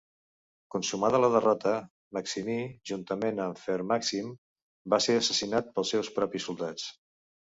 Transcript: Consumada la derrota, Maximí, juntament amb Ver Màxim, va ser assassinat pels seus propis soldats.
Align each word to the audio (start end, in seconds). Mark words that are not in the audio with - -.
Consumada 0.75 1.17
la 1.23 1.27
derrota, 1.33 1.73
Maximí, 2.17 2.55
juntament 2.91 3.43
amb 3.45 3.61
Ver 3.65 3.77
Màxim, 3.91 4.33
va 4.95 5.01
ser 5.09 5.17
assassinat 5.19 5.69
pels 5.77 5.93
seus 5.97 6.09
propis 6.19 6.49
soldats. 6.49 6.91